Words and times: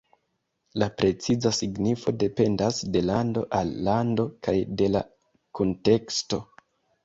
La 0.83 0.87
preciza 1.01 1.51
signifo 1.57 2.13
dependas 2.23 2.81
de 2.97 3.05
lando 3.11 3.45
al 3.61 3.71
lando 3.91 4.27
kaj 4.49 4.57
de 4.83 4.91
la 4.99 5.07
kunteksto. 5.61 6.45